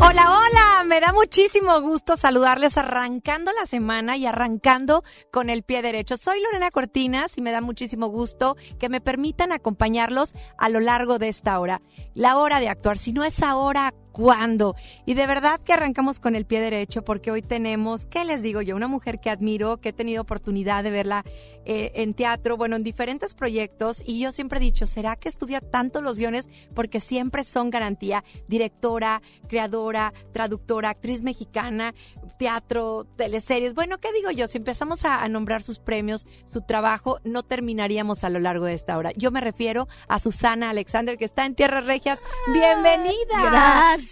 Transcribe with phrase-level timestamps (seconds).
[0.00, 5.82] Hola, hola, me da muchísimo gusto saludarles arrancando la semana y arrancando con el pie
[5.82, 6.16] derecho.
[6.16, 11.18] Soy Lorena Cortinas y me da muchísimo gusto que me permitan acompañarlos a lo largo
[11.18, 11.82] de esta hora.
[12.14, 14.74] La hora de actuar, si no es ahora, ¿cuándo?
[15.06, 18.60] Y de verdad que arrancamos con el pie derecho porque hoy tenemos, ¿qué les digo
[18.60, 18.74] yo?
[18.74, 21.24] Una mujer que admiro, que he tenido oportunidad de verla
[21.64, 25.60] eh, en teatro, bueno, en diferentes proyectos y yo siempre he dicho, ¿será que estudia
[25.60, 26.48] tanto los guiones?
[26.74, 28.24] Porque siempre son garantía.
[28.48, 31.94] Directora, creadora, traductora, actriz mexicana,
[32.40, 33.74] teatro, teleseries.
[33.74, 34.48] Bueno, ¿qué digo yo?
[34.48, 38.74] Si empezamos a, a nombrar sus premios, su trabajo, no terminaríamos a lo largo de
[38.74, 39.12] esta hora.
[39.14, 42.18] Yo me refiero a Susana Alexander, que está en Tierras Regias.
[42.52, 43.14] ¡Bienvenida!
[43.44, 44.07] Gracias.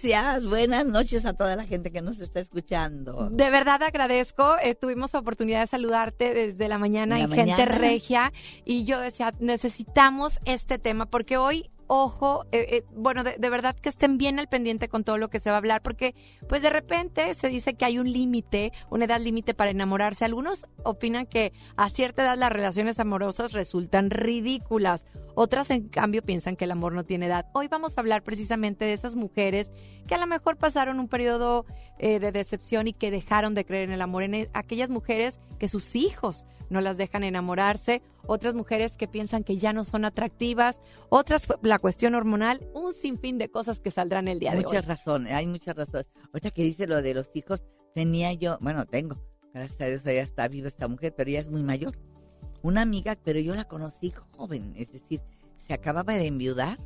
[0.47, 3.29] Buenas noches a toda la gente que nos está escuchando.
[3.31, 4.55] De verdad agradezco.
[4.61, 7.65] Eh, tuvimos oportunidad de saludarte desde la mañana En Gente.
[7.65, 8.31] Regia
[8.65, 13.89] y yo decía, necesitamos este tema porque hoy, ojo, eh, eh, bueno, de, verdad que
[13.89, 16.15] estén bien al pendiente con todo lo que se va a hablar porque
[16.47, 20.25] pues de repente se dice que hay un límite, una edad límite para enamorarse.
[20.25, 25.05] Algunos opinan que a cierta edad las relaciones amorosas resultan ridículas.
[25.35, 27.45] Otras, en cambio, piensan que el amor no tiene edad.
[27.53, 29.71] Hoy vamos a hablar precisamente de esas mujeres
[30.07, 31.65] que a lo mejor pasaron un periodo
[31.99, 34.23] eh, de decepción y que dejaron de creer en el amor.
[34.23, 38.01] En e- aquellas mujeres que sus hijos no las dejan enamorarse.
[38.25, 40.81] Otras mujeres que piensan que ya no son atractivas.
[41.09, 42.67] Otras, pues, la cuestión hormonal.
[42.73, 44.87] Un sinfín de cosas que saldrán el día de Muchas hoy.
[44.87, 46.07] razones, hay muchas razones.
[46.33, 49.17] Ahorita que dice lo de los hijos, tenía yo, bueno, tengo,
[49.53, 51.97] gracias a Dios ya está viva esta mujer, pero ella es muy mayor.
[52.61, 55.21] Una amiga, pero yo la conocí joven, es decir,
[55.55, 56.79] se acababa de enviudar.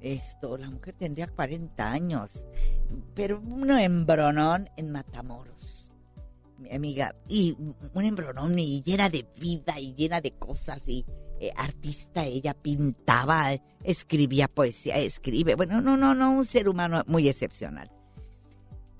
[0.00, 2.46] Esto, la mujer tendría 40 años,
[3.14, 5.75] pero un embronón en Matamoros,
[6.58, 7.56] mi amiga, y
[7.92, 11.04] un embronón y llena de vida y llena de cosas y
[11.38, 13.50] eh, artista, ella pintaba,
[13.84, 17.90] escribía poesía, escribe, bueno, no, no, no, un ser humano muy excepcional.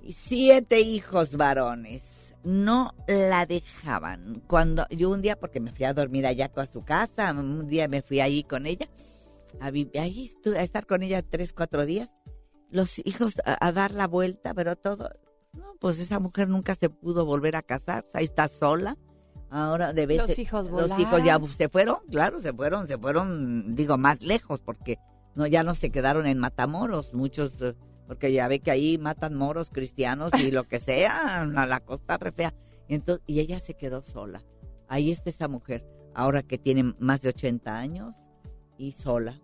[0.02, 4.42] Y Siete hijos varones, no la dejaban.
[4.46, 7.88] Cuando yo un día, porque me fui a dormir allá a su casa, un día
[7.88, 8.88] me fui ahí con ella,
[9.60, 12.10] a, ahí a estar con ella tres, cuatro días,
[12.70, 15.10] los hijos a, a dar la vuelta, pero todo,
[15.56, 18.96] no, pues esa mujer nunca se pudo volver a casar, ahí está sola.
[19.48, 23.76] Ahora de vez Los hijos los hijos ya se fueron, claro, se fueron, se fueron,
[23.76, 24.98] digo, más lejos, porque
[25.36, 27.74] no ya no se quedaron en Matamoros, muchos, eh,
[28.06, 32.16] porque ya ve que ahí matan moros cristianos y lo que sea, a la costa
[32.16, 32.54] re fea.
[32.88, 34.42] Y, entonces, y ella se quedó sola.
[34.88, 38.16] Ahí está esa mujer, ahora que tiene más de 80 años
[38.78, 39.40] y sola.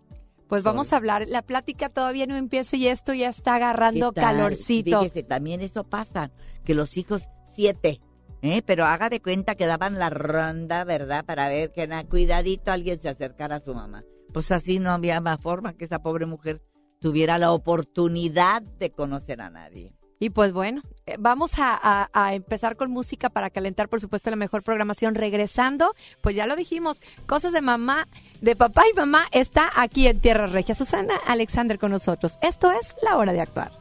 [0.53, 1.25] Pues vamos a hablar.
[1.27, 5.01] La plática todavía no empieza y esto ya está agarrando calorcito.
[5.01, 6.31] Fíjese, también eso pasa,
[6.63, 7.23] que los hijos,
[7.55, 7.99] siete,
[8.41, 8.61] ¿eh?
[8.65, 11.23] pero haga de cuenta que daban la ronda, ¿verdad?
[11.25, 14.03] Para ver que na, cuidadito alguien se acercara a su mamá.
[14.33, 16.61] Pues así no había más forma que esa pobre mujer
[16.99, 19.93] tuviera la oportunidad de conocer a nadie.
[20.19, 24.29] Y pues bueno, eh, vamos a, a- a empezar con música para calentar, por supuesto,
[24.29, 25.15] la mejor programación.
[25.15, 28.07] Regresando, pues ya lo dijimos, cosas de mamá,
[28.43, 30.75] de papá y mamá, está aquí en Tierra Regia.
[30.75, 32.37] Susana Alexander con nosotros.
[32.41, 33.71] Esto es La Hora de Actuar.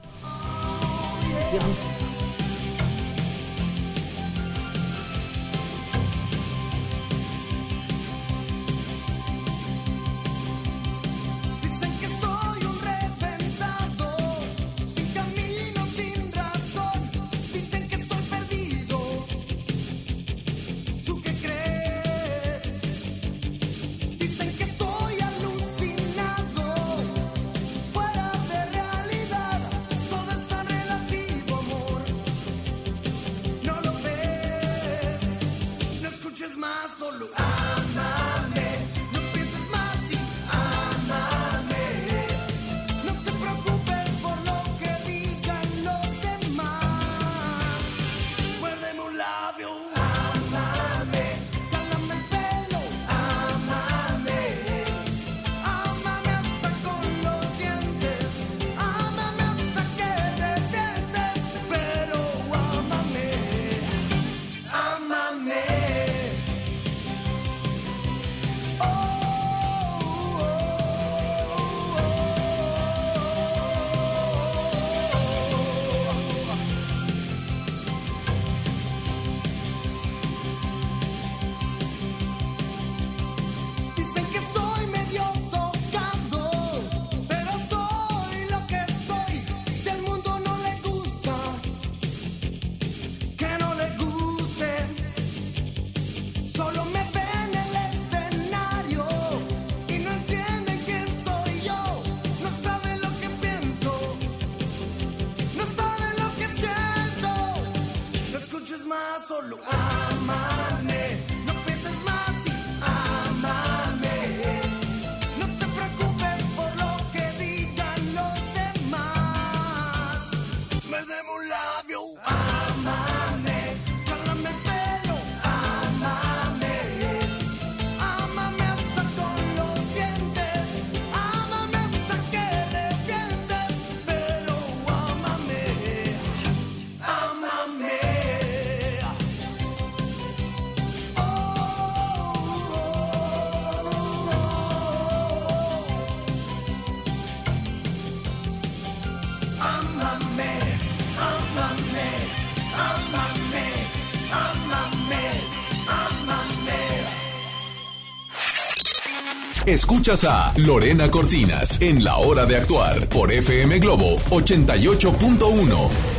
[159.73, 166.12] Escuchas a Lorena Cortinas en La Hora de Actuar por FM Globo 88.1.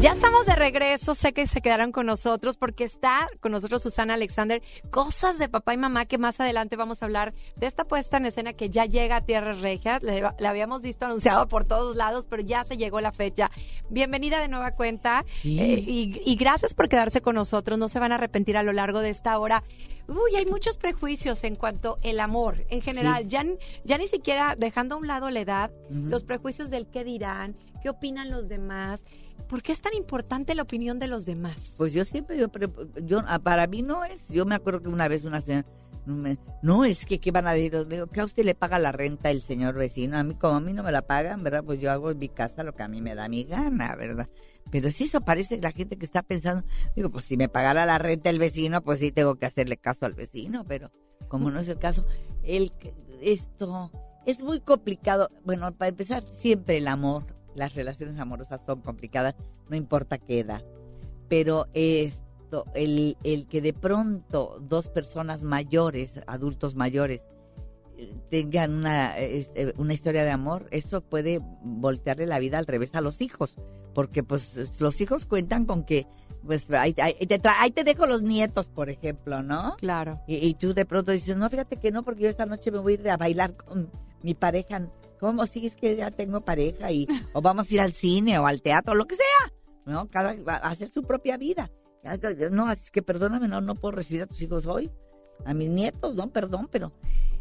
[0.00, 4.14] Ya estamos de regreso, sé que se quedaron con nosotros porque está con nosotros Susana
[4.14, 8.16] Alexander, cosas de papá y mamá que más adelante vamos a hablar de esta puesta
[8.18, 12.26] en escena que ya llega a Tierras Regias, la habíamos visto anunciado por todos lados,
[12.30, 13.50] pero ya se llegó la fecha.
[13.90, 15.58] Bienvenida de nueva cuenta Sí.
[15.58, 18.72] eh, y, y gracias por quedarse con nosotros, no se van a arrepentir a lo
[18.72, 19.64] largo de esta hora.
[20.06, 24.54] Uy, hay muchos prejuicios en cuanto el amor en general, ya, ni- ya ni siquiera
[24.56, 29.02] dejando a un lado la edad, los prejuicios del qué dirán, qué opinan los demás.
[29.48, 31.74] ¿Por qué es tan importante la opinión de los demás?
[31.76, 32.48] Pues yo siempre, yo,
[33.02, 35.66] yo, ah, para mí no es, yo me acuerdo que una vez una señora,
[36.62, 37.86] no es que, ¿qué van a decir?
[37.86, 40.60] Digo, que a usted le paga la renta el señor vecino, a mí como a
[40.60, 41.62] mí no me la pagan, ¿verdad?
[41.64, 44.28] Pues yo hago mi casa lo que a mí me da mi gana, ¿verdad?
[44.70, 46.64] Pero si eso parece la gente que está pensando,
[46.96, 50.06] digo, pues si me pagara la renta el vecino, pues sí tengo que hacerle caso
[50.06, 50.90] al vecino, pero
[51.28, 52.06] como no es el caso,
[52.42, 52.72] el,
[53.20, 53.90] esto
[54.26, 55.30] es muy complicado.
[55.44, 59.34] Bueno, para empezar, siempre el amor, las relaciones amorosas son complicadas,
[59.68, 60.62] no importa qué edad.
[61.28, 67.26] Pero esto, el, el que de pronto dos personas mayores, adultos mayores,
[67.98, 72.94] eh, tengan una, este, una historia de amor, eso puede voltearle la vida al revés
[72.94, 73.56] a los hijos,
[73.92, 76.06] porque pues los hijos cuentan con que,
[76.46, 79.76] pues ahí, ahí te, tra- ahí te dejo los nietos, por ejemplo, ¿no?
[79.76, 80.20] Claro.
[80.26, 82.78] Y, y tú de pronto dices, no, fíjate que no, porque yo esta noche me
[82.78, 83.90] voy a ir a bailar con
[84.22, 84.88] mi pareja.
[85.20, 85.46] ¿Cómo?
[85.46, 88.62] Sí, es que ya tengo pareja y o vamos a ir al cine o al
[88.62, 89.52] teatro, lo que sea.
[89.84, 90.08] ¿No?
[90.08, 91.70] Cada va a hacer su propia vida.
[92.50, 94.90] No, es que perdóname, no, no puedo recibir a tus hijos hoy.
[95.44, 96.92] A mis nietos, no, perdón, pero...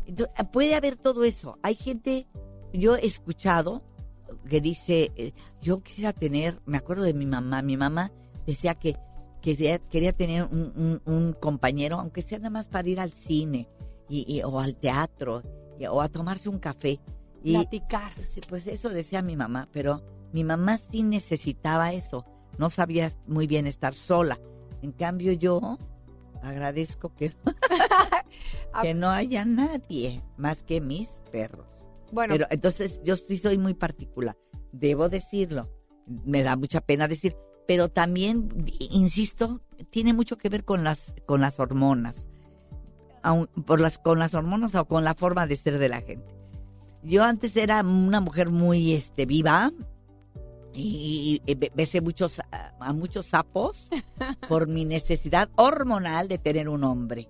[0.06, 1.58] Entonces, puede haber todo eso.
[1.62, 2.28] Hay gente,
[2.74, 3.84] yo he escuchado
[4.50, 8.12] que dice, eh, yo quisiera tener, me acuerdo de mi mamá, mi mamá
[8.46, 8.96] decía que
[9.42, 13.68] quería, quería tener un, un- compañero, aunque sea nada más para ir al cine
[14.10, 15.44] y, o al teatro
[15.92, 17.00] o a tomarse un café.
[17.48, 18.12] Y Platicar.
[18.50, 20.04] pues eso decía mi mamá, pero
[20.34, 22.26] mi mamá sí necesitaba eso.
[22.58, 24.38] No sabía muy bien estar sola.
[24.82, 25.78] En cambio yo
[26.44, 27.34] agradezco que,
[28.82, 31.68] que no haya nadie más que mis perros.
[32.12, 34.38] Bueno, Pero entonces yo sí soy muy particular,
[34.74, 35.70] debo decirlo.
[36.06, 37.36] Me da mucha pena decir,
[37.68, 42.28] pero también insisto, tiene mucho que ver con las con las hormonas.
[43.24, 46.37] Aun- por las con las hormonas o con la forma de ser de la gente.
[47.08, 49.72] Yo antes era una mujer muy este viva
[50.74, 53.90] y, y be- besé muchos a, muchos sapos
[54.50, 57.30] por mi necesidad hormonal de tener un hombre.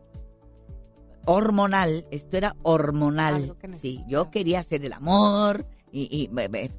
[1.25, 3.55] Hormonal, esto era hormonal.
[3.81, 6.29] Sí, yo quería hacer el amor y, y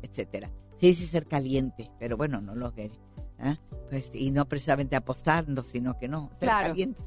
[0.02, 0.50] etcétera.
[0.80, 2.98] Sí, sí ser caliente, pero bueno, no lo quería.
[3.38, 3.58] ¿ah?
[3.90, 6.68] Pues, y no precisamente apostando, sino que no, ser Claro.
[6.68, 7.02] caliente.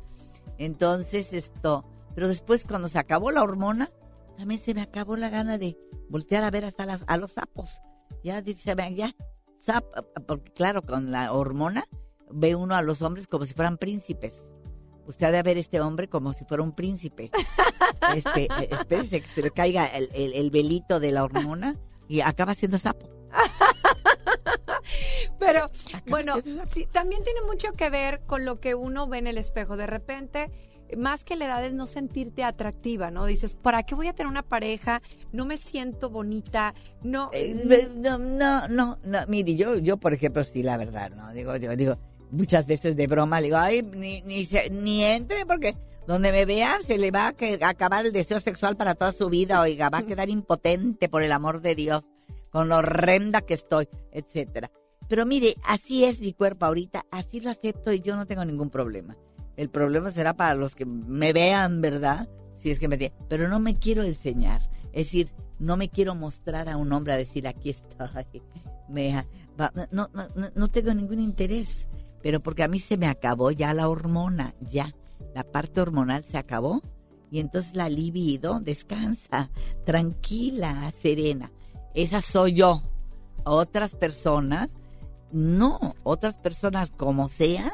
[0.60, 1.84] Entonces esto,
[2.14, 3.90] pero después cuando se acabó la hormona,
[4.38, 5.78] también se me acabó la gana de
[6.10, 7.80] voltear a ver hasta las, a los sapos.
[8.24, 9.16] Ya dice, ya,
[9.60, 9.86] sap,
[10.28, 11.86] porque claro, con la hormona
[12.30, 14.48] ve uno a los hombres como si fueran príncipes.
[15.08, 17.32] Usted ha de ver este hombre como si fuera un príncipe.
[18.16, 22.22] Este, eh, espérese que se le caiga el, el- el velito de la hormona y
[22.22, 23.10] acaba siendo sapo.
[25.40, 26.34] pero Acaba bueno,
[26.92, 29.78] también tiene mucho que ver con lo que uno ve en el espejo.
[29.78, 30.52] De repente,
[30.98, 33.26] más que la edad es no sentirte atractiva, ¿no?
[33.26, 35.02] Dices, ¿para qué voy a tener una pareja?
[35.32, 37.30] No me siento bonita, no...
[37.34, 41.56] Eh, no, no, no, no, mire, yo, yo por ejemplo, sí, la verdad, no, digo,
[41.58, 41.98] yo digo,
[42.32, 45.76] muchas veces de broma, le digo, ay, ni, ni, se- ni entre porque
[46.08, 49.62] donde me vea se le va a acabar el deseo sexual para toda su vida,
[49.62, 52.10] oiga, va a quedar impotente por el amor de Dios,
[52.50, 54.72] con lo horrenda que estoy, etcétera.
[55.08, 58.70] Pero mire, así es mi cuerpo ahorita, así lo acepto y yo no tengo ningún
[58.70, 59.18] problema.
[59.58, 62.30] El problema será para los que me vean, ¿verdad?
[62.56, 63.12] Si es que me.
[63.28, 64.62] Pero no me quiero enseñar.
[64.94, 68.42] Es decir, no me quiero mostrar a un hombre a decir aquí estoy.
[69.92, 71.88] No, no, no tengo ningún interés.
[72.22, 74.94] Pero porque a mí se me acabó ya la hormona, ya.
[75.34, 76.82] La parte hormonal se acabó.
[77.30, 79.50] Y entonces la libido descansa,
[79.86, 81.52] tranquila, serena.
[81.94, 82.84] Esa soy yo.
[83.46, 84.76] Otras personas,
[85.32, 85.96] no.
[86.04, 87.72] Otras personas, como sea,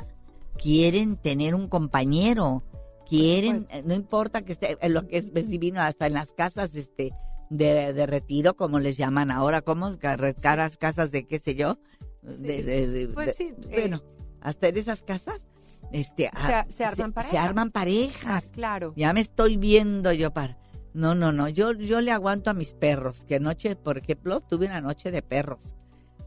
[0.57, 2.63] quieren tener un compañero,
[3.07, 6.13] quieren, Pues- eh, no importa que esté en lo que es, es divino, hasta en
[6.13, 7.11] las casas este
[7.49, 11.79] de, de retiro, como les llaman ahora, como caras, casas de qué sé yo,
[12.21, 13.79] de, de- Pues sí, eh.
[13.81, 14.03] bueno,
[14.41, 15.45] hasta en esas casas,
[15.93, 16.29] este,
[16.75, 17.39] se arman se parejas.
[17.47, 18.49] arman parejas.
[18.51, 18.93] Claro.
[18.97, 20.57] Ya me estoy viendo yo para.
[20.93, 21.47] No, no, no.
[21.47, 23.23] Yo, yo le aguanto a mis perros.
[23.23, 25.75] Que anoche, por ejemplo, tuve una noche de perros.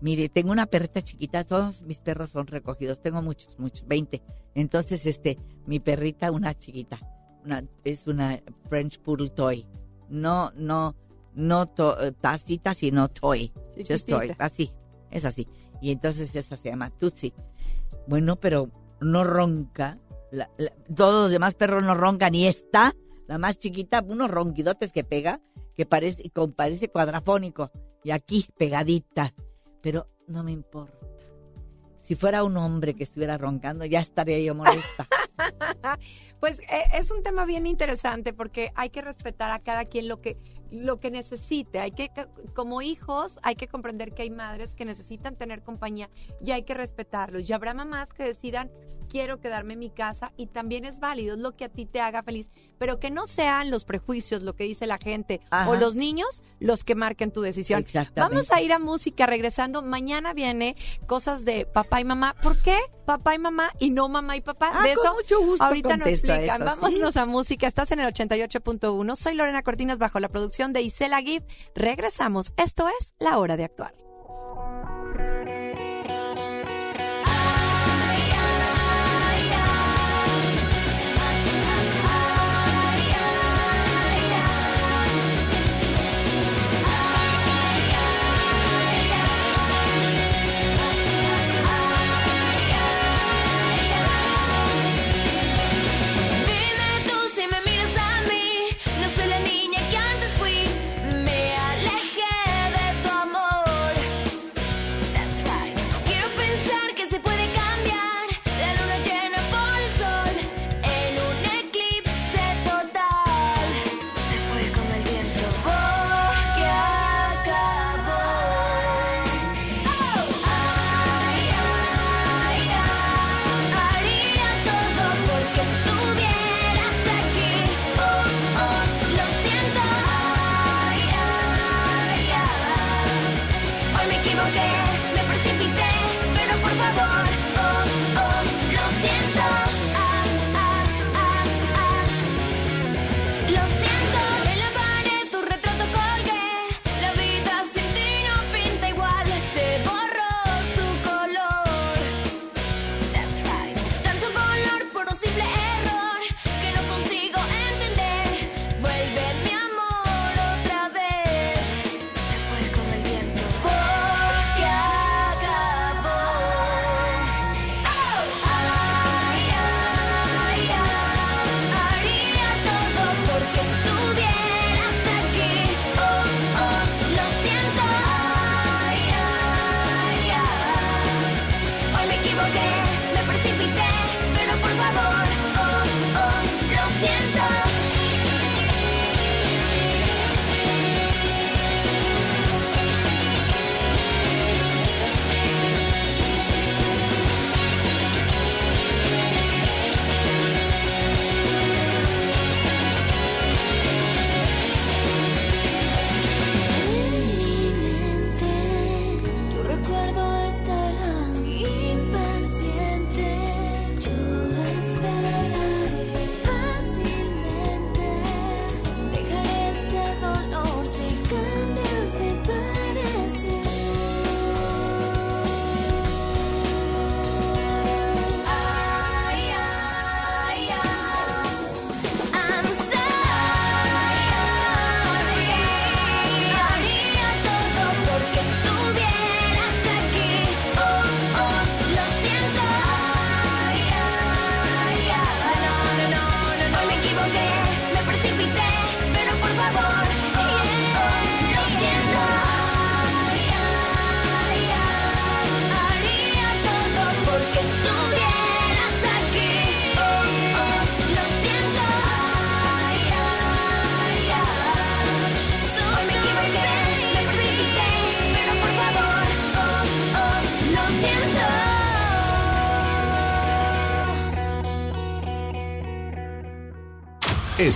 [0.01, 1.45] Mire, tengo una perrita chiquita.
[1.45, 3.01] Todos mis perros son recogidos.
[3.03, 4.23] Tengo muchos, muchos, 20.
[4.55, 6.99] Entonces, este, mi perrita, una chiquita.
[7.45, 9.67] Una, es una French Poodle Toy.
[10.09, 10.97] no, no,
[11.35, 13.53] no to- tacita, sino toy.
[13.89, 14.73] Just toy, así,
[15.11, 15.47] es así.
[15.81, 17.33] Y entonces esa se llama Tutsi.
[18.09, 18.69] Bueno, pero
[19.01, 19.99] no ronca.
[20.33, 22.93] La- la- todos los demás perros no roncan y esta,
[23.29, 25.41] la más chiquita, unos ronquidotes que pega,
[25.77, 27.71] que parece, y con- parece cuadrafónico.
[28.03, 29.33] Y aquí, pegadita.
[29.81, 31.07] Pero no me importa.
[32.01, 35.07] Si fuera un hombre que estuviera roncando, ya estaría yo molesta.
[36.41, 40.23] Pues eh, es un tema bien interesante porque hay que respetar a cada quien lo
[40.23, 40.39] que
[40.71, 41.81] lo que necesite.
[41.81, 42.11] Hay que
[42.55, 46.09] como hijos hay que comprender que hay madres que necesitan tener compañía
[46.43, 47.49] y hay que respetarlos.
[47.49, 48.71] Y habrá mamás que decidan
[49.11, 52.01] quiero quedarme en mi casa y también es válido, es lo que a ti te
[52.01, 55.69] haga feliz, pero que no sean los prejuicios, lo que dice la gente Ajá.
[55.69, 57.85] o los niños los que marquen tu decisión.
[58.17, 59.83] Vamos a ir a música regresando.
[59.83, 62.35] Mañana viene cosas de papá y mamá.
[62.43, 64.73] ¿Por qué papá y mamá y no mamá y papá?
[64.75, 66.63] Ah, de con eso mucho gusto ahorita nos explican.
[66.63, 67.67] eso, Vámonos a música.
[67.67, 69.15] Estás en el 88.1.
[69.15, 71.45] Soy Lorena Cortinas bajo la producción de Isela Gibb.
[71.75, 72.55] Regresamos.
[72.57, 73.93] Esto es La Hora de Actuar.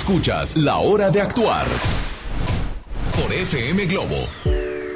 [0.04, 1.66] Escuchas La Hora de Actuar
[3.16, 4.14] por FM Globo.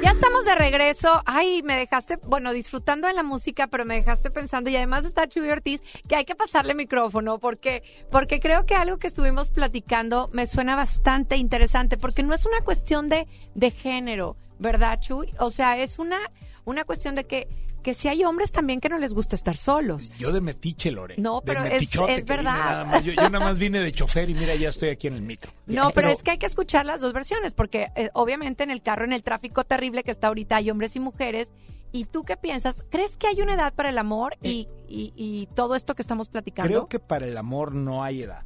[0.03, 1.23] Ya estamos de regreso.
[1.25, 5.27] Ay, me dejaste, bueno, disfrutando de la música, pero me dejaste pensando y además está
[5.27, 10.29] Chuy Ortiz que hay que pasarle micrófono porque porque creo que algo que estuvimos platicando
[10.31, 15.33] me suena bastante interesante porque no es una cuestión de de género, ¿verdad, Chuy?
[15.39, 16.19] O sea, es una,
[16.65, 17.47] una cuestión de que,
[17.89, 20.11] que si hay hombres también que no les gusta estar solos.
[20.19, 21.15] Yo de metiche, Lore.
[21.17, 22.43] No, De pero es- verdad.
[22.53, 23.03] nada más.
[23.03, 25.51] Yo, yo nada más vine de chofer y mira, ya estoy aquí en el metro.
[25.65, 28.81] No, pero, es que hay que escuchar las dos versiones, porque eh, obviamente en el
[28.83, 31.51] carro, en el tráfico terrible que está ahorita, hay hombres y mujeres.
[31.91, 32.83] ¿Y tú qué piensas?
[32.91, 36.29] ¿Crees que hay una edad para el amor y, y- y todo esto que estamos
[36.29, 36.69] platicando?
[36.69, 36.73] Eh.
[36.75, 38.43] Creo que para el amor no hay edad.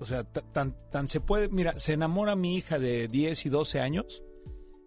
[0.00, 1.48] O sea, ta- tan, tan se puede.
[1.48, 4.24] Mira, se enamora mi hija de 10 y 12 años.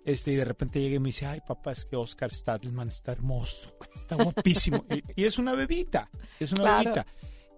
[0.09, 3.11] Este, y de repente llega y me dice, ay papá, es que Oscar Stadelman está
[3.11, 4.85] hermoso, está guapísimo.
[4.89, 6.83] y, y es una bebita, es una Claro.
[6.91, 7.05] bebita.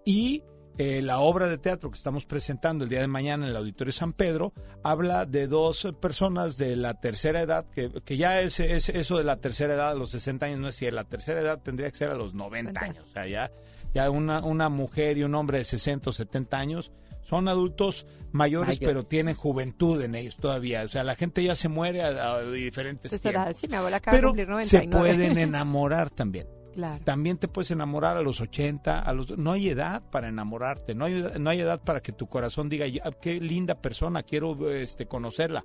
[0.04, 0.42] Y
[0.78, 3.92] eh, la obra de teatro que estamos presentando el día de mañana en el Auditorio
[3.92, 8.88] San Pedro habla de dos personas de la tercera edad, que, que ya es, es
[8.88, 11.60] eso de la tercera edad a los 60 años, no es cierto, la tercera edad
[11.62, 13.52] tendría que ser a los 90 años, o sea, ya,
[13.94, 16.90] ya una, una mujer y un hombre de 60 o 70 años
[17.22, 18.78] son adultos mayores, Mayores.
[18.78, 22.42] pero tienen juventud en ellos todavía, o sea, la gente ya se muere a, a
[22.44, 23.54] diferentes edad, tiempos.
[23.60, 24.98] sí, mi abuela acaba de Pero se 99.
[24.98, 26.46] pueden enamorar también.
[26.72, 27.04] Claro.
[27.04, 31.04] También te puedes enamorar a los 80, a los no hay edad para enamorarte, no
[31.04, 35.06] hay no hay edad para que tu corazón diga, "Ya, qué linda persona, quiero este
[35.06, 35.62] conocerla.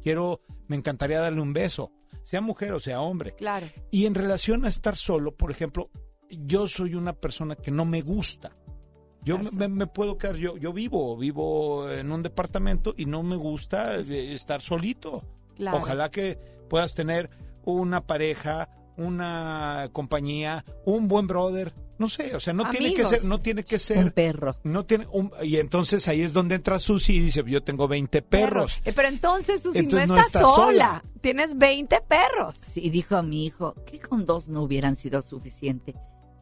[0.00, 1.90] Quiero me encantaría darle un beso,
[2.22, 3.34] sea mujer o sea hombre.
[3.34, 3.66] Claro.
[3.90, 5.90] Y en relación a estar solo, por ejemplo,
[6.30, 8.56] yo soy una persona que no me gusta.
[9.26, 13.36] Yo me, me- puedo quedar, yo, yo vivo, vivo en un departamento y no me
[13.36, 15.22] gusta eh, estar solito.
[15.56, 15.78] Claro.
[15.78, 16.38] Ojalá que
[16.70, 17.28] puedas tener
[17.64, 23.24] una pareja, una compañía, un buen brother, no sé, o sea, no tiene que ser,
[23.24, 24.56] no tiene que Un ser, perro.
[24.64, 28.20] no tiene un, y entonces ahí es donde entra Susi y dice, yo tengo 20
[28.22, 28.80] perros.
[28.84, 30.46] Eh, Pero entonces, Susi, Entonces no sola.
[30.54, 31.04] sola.
[31.22, 32.56] Tienes 20 perros.
[32.74, 35.94] Y dijo a mi hijo que con dos no hubieran sido suficiente.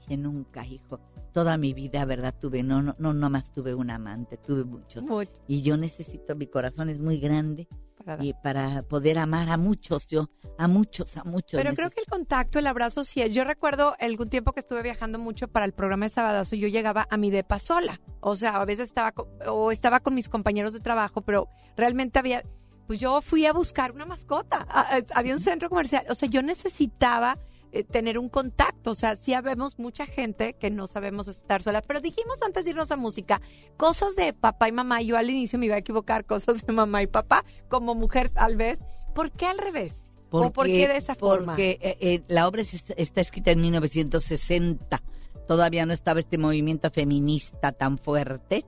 [0.07, 1.01] Dije, nunca, hijo.
[1.33, 2.35] Toda mi vida, ¿verdad?
[2.39, 5.03] Tuve, no, no, no, no más tuve un amante, tuve muchos.
[5.03, 5.43] Mucho.
[5.49, 7.67] Y yo necesito, mi corazón es muy grande
[8.05, 11.59] para y para poder amar a muchos, yo, a muchos, a muchos.
[11.59, 13.35] Pero creo que el contacto, el abrazo sí es.
[13.35, 16.69] Yo recuerdo algún tiempo que estuve viajando mucho para el programa de Sabadazo y yo
[16.69, 18.01] llegaba a mi depa sola.
[18.21, 22.19] O sea, a veces estaba con, o estaba con mis compañeros de trabajo, pero realmente
[22.19, 22.45] había,
[22.87, 24.67] pues yo fui a buscar una mascota.
[25.15, 26.05] Había un centro comercial.
[26.11, 27.39] O sea, yo necesitaba
[27.75, 28.91] eh, tener un contacto.
[28.93, 31.83] O sea, sí habemos mucha gente que no sabemos estar sola.
[31.83, 33.41] Pero dijimos antes de irnos a música,
[33.77, 35.03] cosas de papá y mamá.
[35.03, 38.57] Yo al inicio me iba a equivocar, cosas de mamá y papá, como mujer tal
[38.57, 38.79] vez.
[39.15, 39.95] ¿Por qué al revés?
[40.31, 41.53] ¿O por qué de esa forma?
[41.53, 45.03] Porque eh, eh, la obra es- está escrita en 1960.
[45.47, 48.65] Todavía no estaba este movimiento feminista tan fuerte.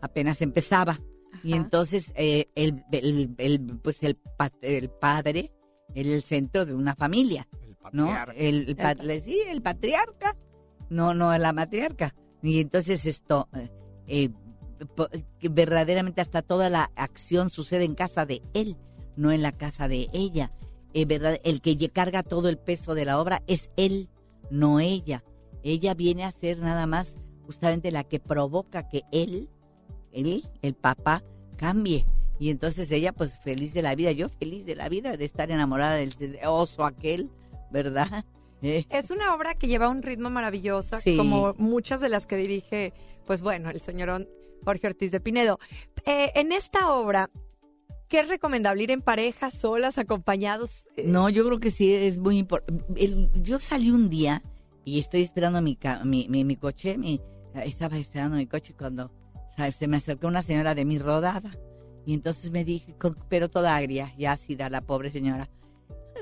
[0.00, 0.98] Apenas empezaba.
[1.44, 4.18] Y entonces eh, el, el- el- pues el,
[4.62, 5.52] el padre
[5.94, 7.46] era el centro de una familia.
[7.92, 8.16] El ¿no?
[8.36, 8.94] El, el pa-
[9.24, 10.36] sí, el patriarca,
[10.90, 12.14] no, no la matriarca.
[12.42, 13.70] Y entonces esto, eh,
[14.06, 14.30] eh,
[15.50, 18.76] verdaderamente hasta toda la acción sucede en casa de él,
[19.16, 20.52] no en la casa de ella.
[20.94, 24.08] Eh, verdad, el que carga todo el peso de la obra es él,
[24.50, 25.24] no ella.
[25.62, 29.48] Ella viene a ser nada más justamente la que provoca que él,
[30.12, 31.22] él, el papá,
[31.56, 32.06] cambie.
[32.38, 35.50] Y entonces ella, pues feliz de la vida, yo feliz de la vida de estar
[35.50, 36.12] enamorada del
[36.46, 37.30] oso aquel,
[37.76, 38.24] ¿verdad?
[38.62, 41.18] Eh, Es una obra que lleva un ritmo maravilloso, Sí.
[41.18, 42.94] como muchas de las que dirige,
[43.26, 44.26] pues bueno, el señor
[44.64, 45.58] Jorge Ortiz de Pinedo.
[46.06, 47.28] Eh, en esta obra,
[48.08, 48.82] ¿qué es recomendable?
[48.84, 50.88] ¿Ir en pareja, solas, acompañados?
[50.96, 52.82] Eh, No, yo creo que sí es muy importante.
[53.42, 54.42] Yo salí un día
[54.86, 57.20] y estoy esperando mi, ca- mi, mi, mi coche, mi,
[57.62, 59.12] estaba esperando mi coche cuando
[59.54, 59.76] ¿sabes?
[59.76, 61.58] se me acercó una señora de mi rodada
[62.06, 62.94] y entonces me dije,
[63.28, 65.50] pero toda agria y ácida la pobre señora,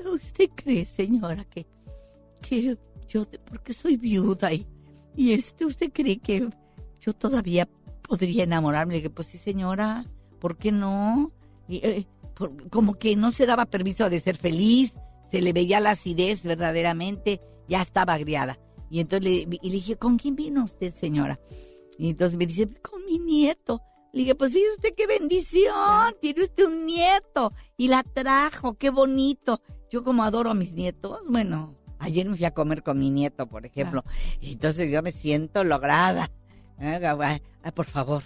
[0.13, 1.65] ¿usted cree, señora, que,
[2.41, 4.65] que yo, porque soy viuda y,
[5.15, 6.49] y este, ¿usted cree que
[6.99, 7.67] yo todavía
[8.07, 8.93] podría enamorarme?
[8.93, 10.05] Le dije, pues sí, señora,
[10.39, 11.31] ¿por qué no?
[11.67, 12.07] Y, eh,
[12.69, 14.95] como que no se daba permiso de ser feliz,
[15.31, 18.59] se le veía la acidez verdaderamente, ya estaba agriada.
[18.89, 21.39] Y entonces le, le dije, ¿con quién vino usted, señora?
[21.97, 23.81] Y entonces me dice, con mi nieto.
[24.13, 27.51] Le dije, pues fíjese usted qué bendición, tiene usted un nieto.
[27.77, 29.61] Y la trajo, qué bonito.
[29.95, 33.47] Yo como adoro a mis nietos, bueno, ayer me fui a comer con mi nieto,
[33.47, 34.03] por ejemplo.
[34.41, 36.29] Y entonces yo me siento lograda.
[36.77, 36.99] Ah,
[37.63, 38.21] ah, por favor.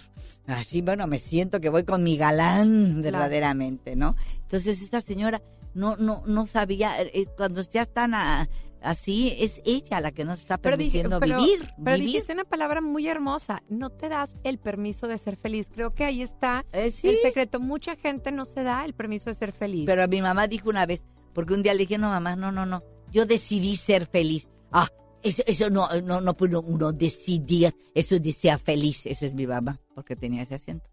[0.48, 4.16] Así, bueno, me siento que voy con mi galán verdaderamente, ¿no?
[4.42, 5.40] Entonces esta señora
[5.74, 8.48] no no no sabía, eh, cuando ya están a-
[8.82, 11.70] así, es ella la que nos está pero permitiendo pero- vivir.
[11.84, 12.06] Pero vivir.
[12.08, 15.68] dijiste una palabra muy hermosa, no te das el permiso de ser feliz.
[15.72, 17.60] Creo que ahí está Eh, sí, el secreto.
[17.60, 19.84] Mucha gente no se da el permiso de ser feliz.
[19.86, 22.66] pero mi mamá dijo una vez, porque un día le dije, no mamá, no, no,
[22.66, 24.48] no, yo decidí ser feliz.
[24.72, 24.88] Ah,
[25.22, 29.06] eso, eso no, no, no uno decidir, eso de ser feliz.
[29.06, 30.90] Esa es mi mamá, porque tenía ese acento.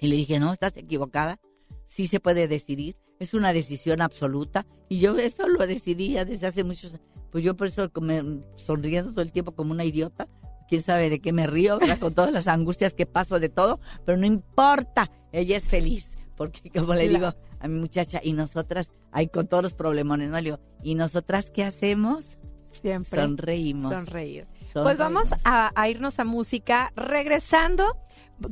[0.00, 1.38] Y le dije, no, estás equivocada.
[1.86, 2.96] Sí se puede decidir.
[3.18, 6.94] es una decisión absoluta y yo eso lo decidí ya desde hace muchos
[7.30, 8.22] pues yo por eso me,
[8.56, 10.28] sonriendo todo el tiempo como una idiota,
[10.68, 11.98] quién sabe de qué me río, ¿verdad?
[11.98, 16.70] con todas las angustias que paso de todo, pero no importa, ella es feliz, porque
[16.70, 20.36] como le digo a mi muchacha, y nosotras, ahí con todos los problemones, ¿no?
[20.36, 22.38] Le digo, ¿y nosotras qué hacemos?
[22.60, 23.20] Siempre.
[23.22, 23.92] Sonreímos.
[23.92, 24.46] Sonreír.
[24.72, 26.92] Pues vamos a, a irnos a música.
[26.96, 27.96] Regresando,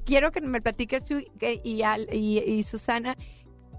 [0.07, 1.29] quiero que me platiques tú y,
[1.62, 3.17] y- y Susana,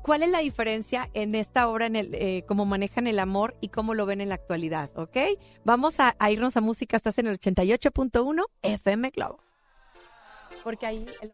[0.03, 3.69] ¿cuál es la diferencia en esta obra, en el, eh, cómo manejan el amor y
[3.69, 4.91] cómo lo ven en la actualidad?
[4.95, 5.17] ¿Ok?
[5.63, 6.95] Vamos a, a irnos a música.
[6.95, 9.39] Estás en el 88.1 FM Globo.
[10.63, 11.05] Porque ahí...
[11.23, 11.33] el-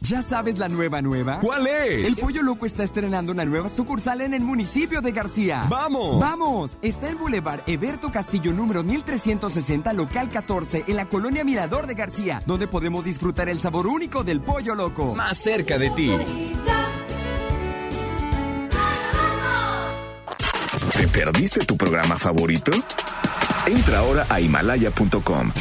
[0.00, 1.40] ¿Ya sabes la nueva nueva?
[1.40, 2.08] ¿Cuál es?
[2.08, 5.64] El Pollo Loco está estrenando una nueva sucursal en el municipio de García.
[5.68, 6.20] ¡Vamos!
[6.20, 6.76] ¡Vamos!
[6.82, 12.42] Está en Boulevard Eberto Castillo número 1360, local 14, en la colonia Mirador de García,
[12.46, 15.14] donde podemos disfrutar el sabor único del Pollo Loco.
[15.16, 16.12] Más cerca de ti.
[20.96, 22.70] ¿Te perdiste tu programa favorito?
[23.66, 25.52] Entra ahora a himalaya.com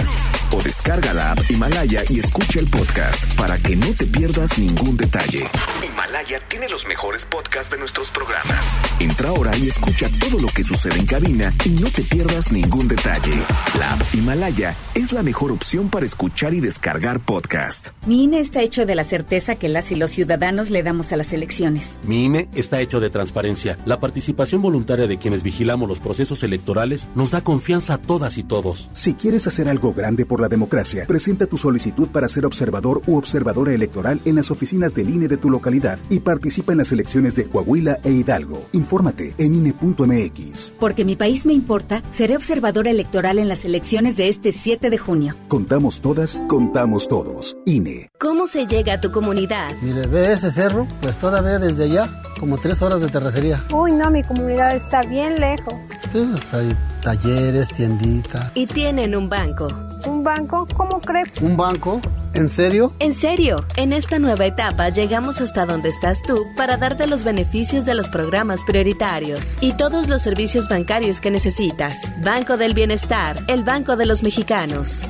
[0.52, 4.98] o descarga la app Himalaya y escucha el podcast para que no te pierdas ningún
[4.98, 5.46] detalle.
[5.84, 8.60] Himalaya tiene los mejores podcasts de nuestros programas.
[9.00, 12.88] Entra ahora y escucha todo lo que sucede en cabina y no te pierdas ningún
[12.88, 13.34] detalle.
[13.80, 17.90] La app Himalaya es la mejor opción para escuchar y descargar podcast.
[18.06, 21.18] Mi INE está hecho de la certeza que las y los ciudadanos le damos a
[21.18, 21.98] las elecciones.
[22.04, 23.78] Mi INE está hecho de transparencia.
[23.86, 28.44] La participación voluntaria de quienes vigilamos los procesos electorales nos da confianza a todas y
[28.44, 28.90] todos.
[28.94, 33.18] Si quieres hacer algo grande por la democracia, presenta tu solicitud para ser observador u
[33.18, 37.36] observadora electoral en las oficinas del INE de tu localidad y participa en las elecciones
[37.36, 38.66] de Coahuila e Hidalgo.
[38.74, 40.74] Infórmate en INE.mx.
[40.80, 44.98] Porque mi país me importa, seré observadora electoral en las elecciones de este 7 de
[44.98, 45.36] junio.
[45.48, 47.58] Contamos todas, contamos todos.
[47.66, 48.10] INE.
[48.20, 49.72] ¿Cómo se llega a tu comunidad?
[49.82, 53.64] Mire, ve ese cerro, pues todavía desde allá, como tres horas de terracería.
[53.74, 55.74] Uy, no, mi comunidad está bien lejos.
[56.12, 58.52] Pues hay talleres, tiendita.
[58.56, 59.68] Y tienen un banco.
[60.06, 60.68] ¿Un banco?
[60.76, 61.32] ¿Cómo crees?
[61.42, 62.00] ¿Un banco?
[62.34, 62.94] ¿En serio?
[63.00, 67.86] En serio, en esta nueva etapa llegamos hasta donde estás tú para darte los beneficios
[67.86, 71.98] de los programas prioritarios y todos los servicios bancarios que necesitas.
[72.24, 75.04] Banco del Bienestar, el Banco de los Mexicanos.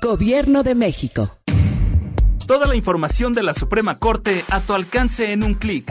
[0.00, 1.36] Gobierno de México.
[2.46, 5.90] Toda la información de la Suprema Corte a tu alcance en un clic.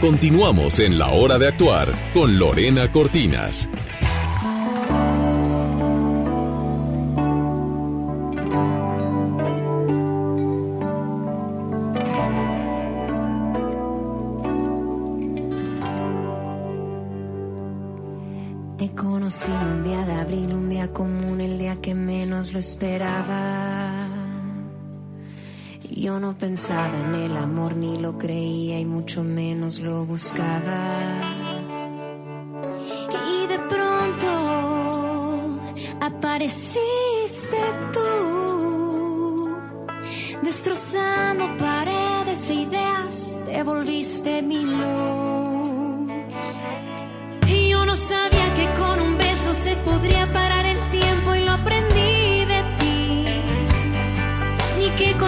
[0.00, 3.68] Continuamos en la hora de actuar con Lorena Cortinas.
[18.78, 24.19] Te conocí un día de abril, un día común, el día que menos lo esperaba.
[26.00, 31.20] Yo no pensaba en el amor, ni lo creía y mucho menos lo buscaba.
[33.34, 34.30] Y de pronto
[36.00, 37.58] apareciste
[37.92, 39.58] tú.
[40.40, 46.14] destrozando paredes e ideas, te volviste mi luz.
[47.46, 50.19] Y yo no sabía que con un beso se podría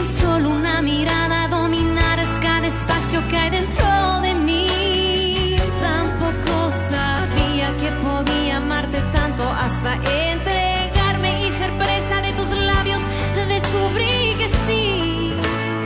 [0.06, 5.56] solo una mirada dominaras cada espacio que hay dentro de mí.
[5.80, 13.00] Tampoco sabía que podía amarte tanto hasta entregarme y ser presa de tus labios.
[13.48, 15.34] Descubrí que sí,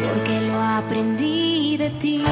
[0.08, 2.22] porque lo aprendí de ti.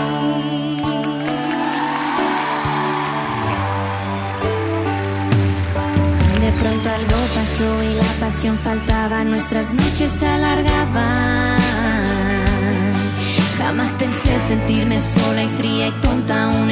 [6.41, 11.54] De pronto algo pasó y la pasión faltaba, nuestras noches se alargaban.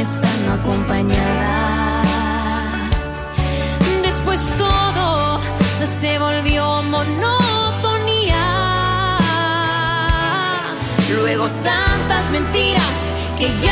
[0.02, 2.02] Estando acompañada.
[4.02, 5.40] Después todo
[6.00, 8.44] se volvió monotonía.
[11.14, 12.96] Luego tantas mentiras
[13.38, 13.71] que ya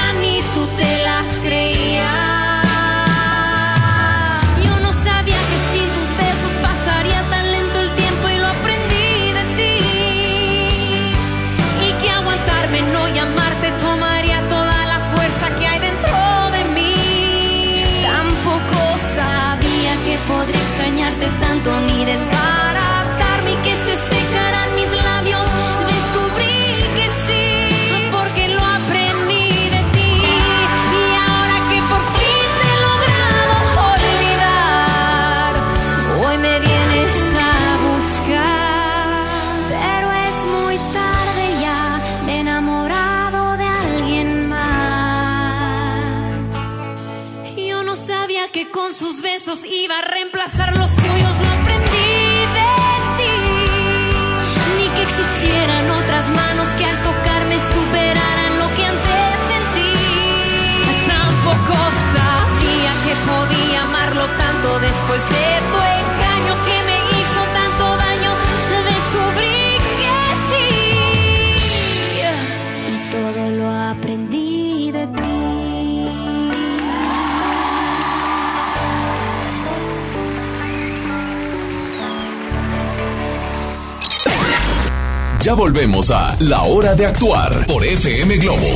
[85.50, 88.68] Ya volvemos a La Hora de Actuar por FM Globo.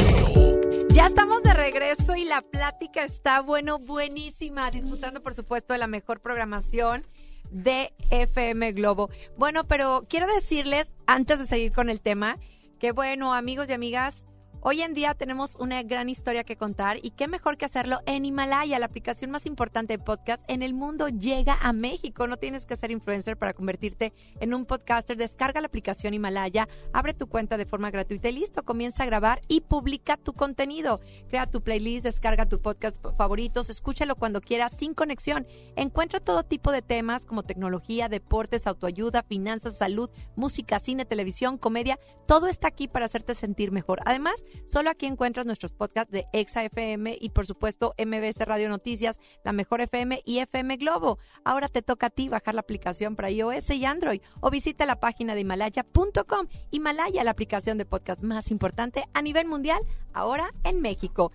[0.90, 4.72] Ya estamos de regreso y la plática está, bueno, buenísima.
[4.72, 7.06] Disfrutando, por supuesto, de la mejor programación
[7.52, 9.08] de FM Globo.
[9.38, 12.40] Bueno, pero quiero decirles, antes de seguir con el tema,
[12.80, 14.26] que bueno, amigos y amigas,
[14.66, 18.24] hoy en día tenemos una gran historia que contar y qué mejor que hacerlo en
[18.24, 22.26] Himalaya, la aplicación más importante de podcast en el mundo llega a México.
[22.26, 25.18] No tienes que ser influencer para convertirte en un podcaster.
[25.18, 29.42] Descarga la aplicación Himalaya, abre tu cuenta de forma gratuita y listo, comienza a grabar
[29.48, 31.00] y publica tu contenido.
[31.28, 35.46] Crea tu playlist, descarga tu podcast favoritos, escúchalo cuando quieras sin conexión.
[35.76, 41.98] Encuentra todo tipo de temas como tecnología, deportes, autoayuda, finanzas, salud, música, cine, televisión, comedia.
[42.26, 44.00] Todo está aquí para hacerte sentir mejor.
[44.06, 49.18] Además, solo aquí encuentras nuestros podcasts de Exa FM y por supuesto MBS Radio Noticias,
[49.44, 51.18] La Mejor FM y FM Globo.
[51.44, 55.00] Ahora te toca a ti bajar la aplicación para iOS y Android o visita la
[55.00, 56.48] página de himalaya.com.
[56.70, 59.80] Himalaya, la aplicación de podcast más importante a nivel mundial,
[60.12, 61.32] ahora en México.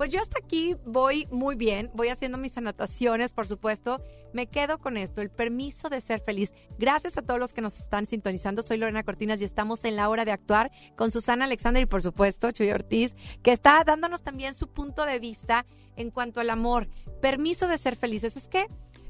[0.00, 4.02] Pues yo hasta aquí voy muy bien, voy haciendo mis anotaciones, por supuesto.
[4.32, 6.54] Me quedo con esto, el permiso de ser feliz.
[6.78, 8.62] Gracias a todos los que nos están sintonizando.
[8.62, 12.00] Soy Lorena Cortinas y estamos en la hora de actuar con Susana Alexander y por
[12.00, 16.88] supuesto Chuy Ortiz, que está dándonos también su punto de vista en cuanto al amor.
[17.20, 18.34] Permiso de ser felices.
[18.38, 18.68] Es que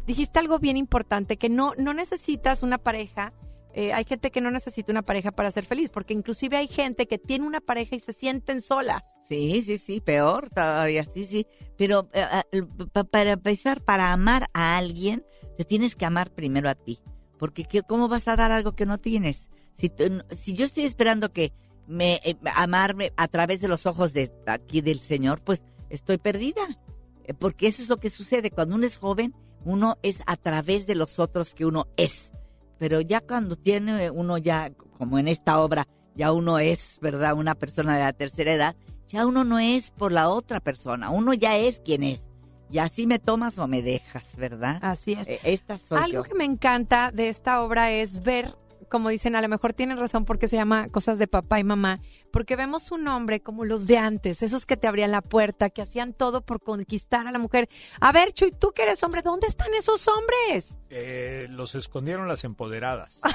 [0.09, 3.33] dijiste algo bien importante, que no, no necesitas una pareja.
[3.73, 7.07] Eh, hay gente que no necesita una pareja para ser feliz, porque inclusive hay gente
[7.07, 9.03] que tiene una pareja y se sienten solas.
[9.29, 11.47] Sí, sí, sí, peor todavía, sí, sí.
[11.77, 12.63] Pero eh, eh,
[12.93, 15.25] pa- para empezar, para amar a alguien,
[15.57, 16.99] te tienes que amar primero a ti.
[17.39, 19.51] Porque ¿qué- ¿cómo vas a dar algo que no tienes?
[19.75, 19.89] Si,
[20.55, 21.53] yo estoy esperando que
[21.87, 26.63] me eh, amarme a través de los ojos de aquí del Señor, pues estoy perdida.
[27.39, 28.51] Porque eso es lo que sucede.
[28.51, 29.33] Cuando uno es joven,
[29.65, 32.33] uno es a través de los otros que uno es.
[32.81, 37.35] Pero ya cuando tiene uno ya, como en esta obra, ya uno es, ¿verdad?
[37.35, 38.75] Una persona de la tercera edad,
[39.07, 42.25] ya uno no es por la otra persona, uno ya es quien es.
[42.73, 44.79] Y así me tomas o me dejas, ¿verdad?
[44.81, 45.29] Así es.
[45.29, 46.23] Eh, Esta soy Algo yo.
[46.23, 48.55] que me encanta de esta obra es ver
[48.91, 52.01] como dicen, a lo mejor tienen razón porque se llama cosas de papá y mamá,
[52.31, 55.81] porque vemos un hombre como los de antes, esos que te abrían la puerta, que
[55.81, 57.69] hacían todo por conquistar a la mujer.
[58.01, 60.77] A ver, Chuy, tú que eres hombre, ¿dónde están esos hombres?
[60.91, 63.21] Eh, los escondieron las empoderadas.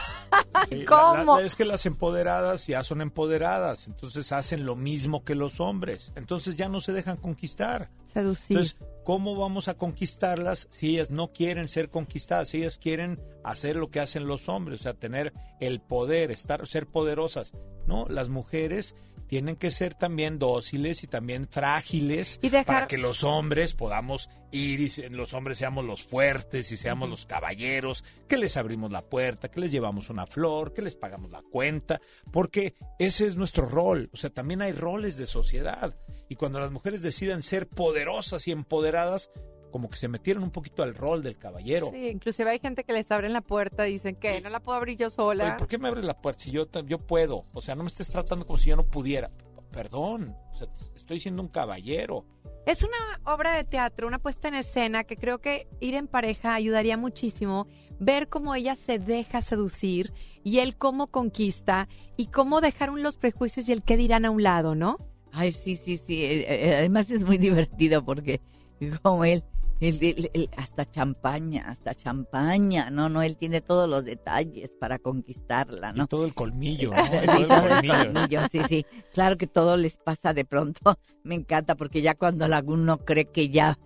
[0.70, 1.40] Sí, la- ¿Cómo?
[1.40, 6.12] la- es que las empoderadas ya son empoderadas, entonces hacen lo mismo que los hombres,
[6.16, 7.90] entonces ya no se dejan conquistar.
[8.06, 8.58] Seducir.
[8.58, 12.50] Entonces, ¿cómo vamos a conquistarlas si ellas no quieren ser conquistadas?
[12.50, 15.32] Si ellas quieren hacer lo que hacen los hombres, o sea, tener
[15.62, 17.54] el poder, estar, ser poderosas.
[17.88, 18.96] No, las mujeres
[19.28, 24.30] tienen que ser también dóciles y también frágiles Y dejar- para que los hombres podamos
[24.52, 29.02] ir y los hombres seamos los fuertes y seamos los caballeros, que les abrimos la
[29.04, 32.00] puerta, que les llevamos una flor, que les pagamos la cuenta,
[32.32, 34.10] porque ese es nuestro rol.
[34.14, 35.96] O sea, también hay roles de sociedad.
[36.30, 39.32] Y cuando las mujeres decidan ser poderosas y empoderadas,
[39.76, 41.90] como que se metieron un poquito al rol del caballero.
[41.92, 44.98] Sí, inclusive hay gente que les abren la puerta dicen que no la puedo abrir
[44.98, 45.44] yo sola.
[45.44, 47.46] Oye, ¿por qué me abres la puerta si yo, yo puedo?
[47.52, 49.30] O sea, no me estés tratando como si yo no pudiera.
[49.72, 52.26] Perdón, o sea, estoy siendo un caballero.
[52.66, 56.54] Es una obra de teatro, una puesta en escena que creo que ir en pareja
[56.54, 57.68] ayudaría muchísimo.
[58.00, 63.68] Ver cómo ella se deja seducir y él cómo conquista y cómo dejaron los prejuicios
[63.68, 64.98] y el qué dirán a un lado, ¿no?
[65.38, 66.24] Ay, sí, sí, sí.
[66.24, 68.40] eh, eh, Además es muy divertido porque
[69.04, 69.44] como él,
[69.82, 74.98] él- él- él- hasta champaña, hasta champaña, no, no, él tiene todos los detalles para
[75.00, 76.06] conquistarla, ¿no?
[76.06, 76.96] Y todo el colmillo, ¿no?
[77.24, 78.14] Y todo el colmillo.
[78.14, 78.86] colmillo, sí, sí.
[79.14, 80.80] Claro que todo les pasa de pronto.
[81.24, 83.78] Me encanta porque ya cuando la- uno cree que ya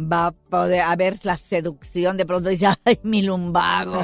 [0.00, 4.02] va a poder haber la seducción, de pronto dice, ay, mi lumbago.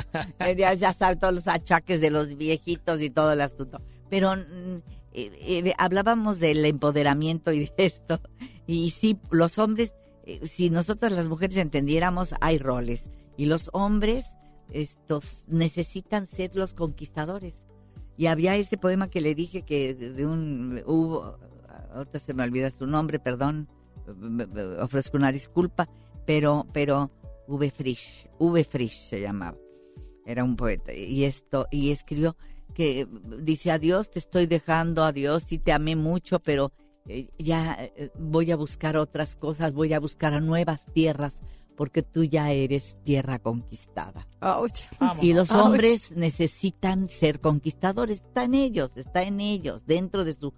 [0.57, 3.81] Ya, ya sabe todos los achaques de los viejitos y todo el asunto.
[4.09, 4.83] Pero mm,
[5.19, 5.33] eh,
[5.65, 8.21] eh, hablábamos del empoderamiento y de esto.
[8.67, 9.95] Y sí, los hombres,
[10.25, 13.09] eh, si nosotras las mujeres entendiéramos, hay roles.
[13.39, 14.37] Y los hombres
[14.71, 17.63] estos necesitan ser los conquistadores.
[18.19, 21.39] Y había ese poema que le dije que de un hubo,
[21.95, 23.69] ahorita se me olvida su nombre, perdón,
[24.81, 25.89] ofrezco una disculpa,
[26.25, 27.11] pero pero
[27.47, 27.71] V.
[27.71, 28.65] Frisch, V.
[28.65, 29.57] Frisch se llamaba.
[30.25, 32.37] Era un poeta y esto y escribió
[32.77, 33.09] que
[33.39, 36.73] dice adiós, te estoy dejando, adiós, sí te amé mucho, pero
[37.07, 41.33] eh, ya eh, voy a buscar otras cosas, voy a buscar nuevas tierras
[41.75, 44.29] porque tú ya eres tierra conquistada.
[45.23, 45.61] Y los Ouch.
[45.61, 48.19] hombres necesitan ser conquistadores.
[48.19, 50.53] Está en ellos, está en ellos, dentro de su...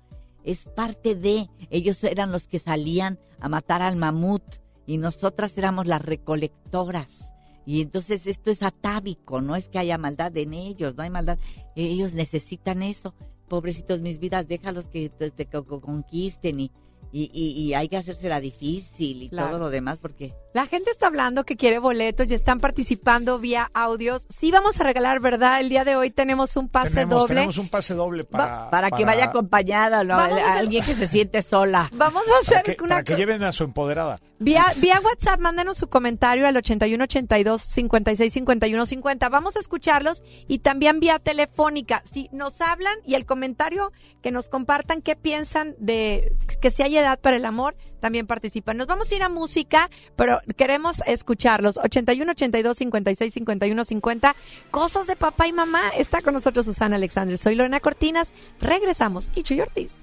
[0.45, 1.49] Es parte de...
[1.71, 4.43] Ellos eran los que salían a matar al mamut
[4.87, 7.33] y nosotras éramos las recolectoras.
[7.69, 11.37] Y entonces esto es atávico, no es que haya maldad en ellos, no hay maldad.
[11.77, 13.13] Ellos necesitan eso.
[13.47, 16.73] Pobrecitos mis vidas, déjalos que te, te co- co- conquisten y,
[17.13, 19.51] y, y, y hay que hacérsela difícil y Claro.
[19.51, 20.33] todo lo demás porque...
[20.55, 24.27] La gente está hablando que quiere boletos y están participando vía audios.
[24.31, 25.61] Sí vamos a regalar, ¿verdad?
[25.61, 27.35] El día de hoy tenemos un pase tenemos, doble.
[27.35, 28.71] tenemos un pase doble para...
[28.71, 30.17] Para que vaya acompañada, ¿no?
[30.17, 31.91] Vamos a- alguien que se siente sola.
[31.95, 34.19] Vamos a hacer para que, una para que lleven a su empoderada.
[34.41, 39.29] Vía, vía WhatsApp, mándanos su comentario al 8182 56 51 50.
[39.29, 42.05] Vamos a escucharlos y también vía telefónica.
[42.13, 43.91] Si nos hablan y el comentario
[44.23, 48.77] que nos compartan qué piensan de que si hay edad para el amor, también participan.
[48.77, 51.77] Nos vamos a ir a música, pero queremos escucharlos.
[51.77, 54.37] 81 82 56 51 50.
[54.71, 55.89] Cosas de papá y mamá.
[55.97, 57.37] Está con nosotros Susana Alexander.
[57.37, 58.33] Soy Lorena Cortinas.
[58.61, 59.31] Regresamos.
[59.35, 60.03] Y Chuy Ortiz.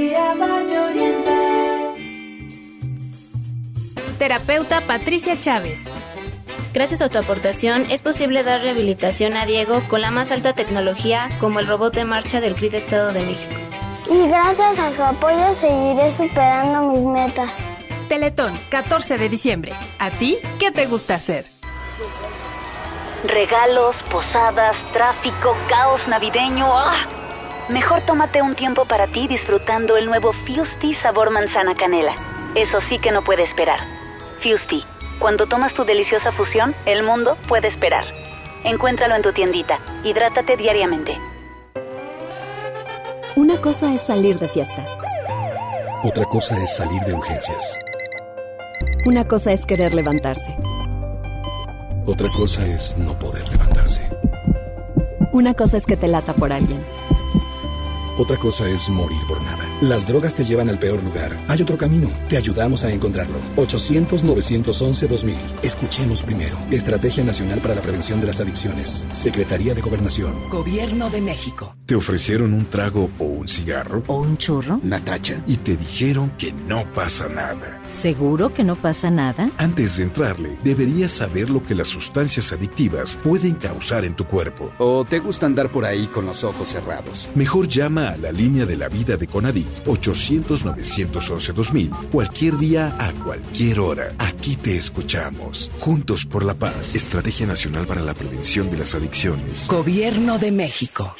[4.21, 5.81] Terapeuta Patricia Chávez.
[6.75, 11.27] Gracias a tu aportación es posible dar rehabilitación a Diego con la más alta tecnología
[11.39, 13.55] como el robot de marcha del CRID Estado de México.
[14.07, 17.49] Y gracias a su apoyo seguiré superando mis metas.
[18.09, 19.73] Teletón, 14 de diciembre.
[19.97, 21.47] ¿A ti qué te gusta hacer?
[23.23, 26.67] Regalos, posadas, tráfico, caos navideño.
[26.71, 27.07] ¡Ah!
[27.69, 32.13] Mejor tómate un tiempo para ti disfrutando el nuevo Fusti sabor manzana canela.
[32.53, 33.79] Eso sí que no puede esperar.
[34.41, 34.83] Fusti,
[35.19, 38.05] cuando tomas tu deliciosa fusión, el mundo puede esperar.
[38.63, 39.79] Encuéntralo en tu tiendita.
[40.03, 41.15] Hidrátate diariamente.
[43.35, 44.85] Una cosa es salir de fiesta.
[46.03, 47.79] Otra cosa es salir de urgencias.
[49.05, 50.57] Una cosa es querer levantarse.
[52.07, 54.09] Otra cosa es no poder levantarse.
[55.31, 56.83] Una cosa es que te lata por alguien.
[58.17, 59.50] Otra cosa es morir por nada.
[59.81, 61.35] Las drogas te llevan al peor lugar.
[61.47, 62.07] Hay otro camino.
[62.29, 63.39] Te ayudamos a encontrarlo.
[63.55, 65.35] 800-911-2000.
[65.63, 66.55] Escuchemos primero.
[66.69, 69.07] Estrategia Nacional para la Prevención de las Adicciones.
[69.11, 70.35] Secretaría de Gobernación.
[70.51, 71.75] Gobierno de México.
[71.87, 74.03] ¿Te ofrecieron un trago o un cigarro?
[74.05, 74.79] ¿O un churro?
[74.83, 75.41] Natacha.
[75.47, 77.81] Y te dijeron que no pasa nada.
[77.87, 79.49] ¿Seguro que no pasa nada?
[79.57, 84.71] Antes de entrarle, deberías saber lo que las sustancias adictivas pueden causar en tu cuerpo.
[84.77, 87.31] ¿O te gusta andar por ahí con los ojos cerrados?
[87.33, 93.79] Mejor llama a la línea de la vida de Conadic 800-911-2000 cualquier día a cualquier
[93.79, 94.13] hora.
[94.17, 95.71] Aquí te escuchamos.
[95.79, 96.95] Juntos por la paz.
[96.95, 99.67] Estrategia Nacional para la Prevención de las Adicciones.
[99.67, 101.13] Gobierno de México.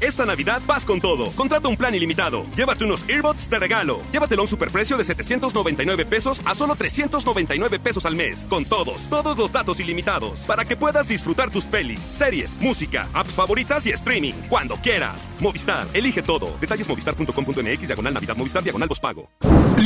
[0.00, 1.30] Esta Navidad vas con todo.
[1.32, 2.44] Contrata un plan ilimitado.
[2.54, 4.02] Llévate unos earbuds de regalo.
[4.12, 8.46] Llévatelo a un superprecio de 799 pesos a solo 399 pesos al mes.
[8.48, 10.40] Con todos, todos los datos ilimitados.
[10.40, 14.34] Para que puedas disfrutar tus pelis, series, música, apps favoritas y streaming.
[14.50, 15.16] Cuando quieras.
[15.40, 16.56] Movistar, elige todo.
[16.60, 19.28] Detalles movistar.com.mx, diagonal Navidad, Movistar, diagonal pago.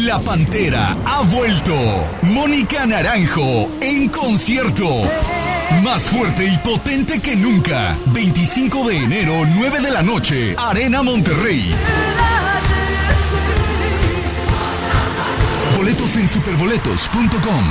[0.04, 1.74] La Pantera ha vuelto.
[2.22, 4.86] Mónica Naranjo en concierto.
[5.82, 7.96] Más fuerte y potente que nunca.
[8.06, 10.54] 25 de enero, 9 de la noche.
[10.58, 11.74] Arena Monterrey.
[15.76, 17.64] Boletos en superboletos.com.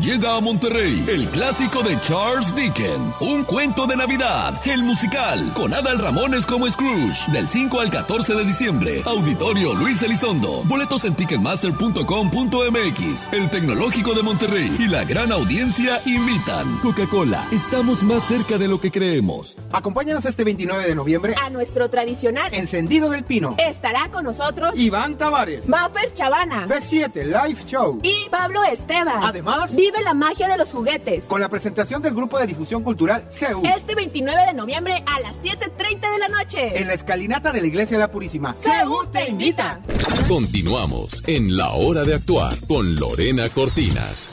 [0.00, 5.74] Llega a Monterrey el clásico de Charles Dickens, Un cuento de Navidad, el musical, con
[5.74, 9.02] Adal Ramones como Scrooge, del 5 al 14 de diciembre.
[9.04, 10.62] Auditorio Luis Elizondo.
[10.66, 13.32] Boletos en ticketmaster.com.mx.
[13.32, 16.78] El Tecnológico de Monterrey y la gran audiencia invitan.
[16.78, 19.56] Coca-Cola, estamos más cerca de lo que creemos.
[19.72, 23.56] Acompáñanos este 29 de noviembre a nuestro tradicional Encendido del Pino.
[23.58, 29.24] Estará con nosotros Iván Tavares, Maffer Chavana, B7 Live Show y Pablo Esteban.
[29.24, 31.24] Además, Vive la magia de los juguetes.
[31.24, 33.62] Con la presentación del grupo de difusión cultural CEU.
[33.64, 36.78] Este 29 de noviembre a las 7.30 de la noche.
[36.78, 38.54] En la escalinata de la Iglesia de la Purísima.
[38.60, 39.80] CEU te invita.
[40.28, 44.30] Continuamos en La Hora de Actuar con Lorena Cortinas.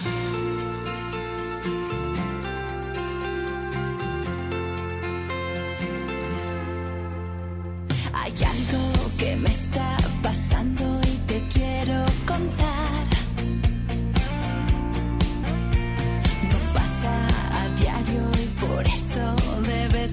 [8.12, 9.85] Hay algo que me está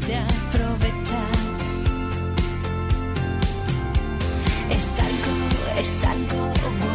[0.01, 1.29] de aprovechar.
[4.71, 6.92] Es algo, es algo bonito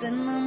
[0.00, 0.37] mar se